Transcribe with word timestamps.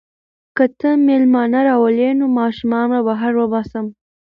که 0.57 0.65
ته 0.79 0.89
مېلمانه 1.07 1.59
راولې 1.69 2.09
نو 2.19 2.25
ماشومان 2.39 2.85
به 2.91 2.99
بهر 3.07 3.33
وباسم. 3.37 3.85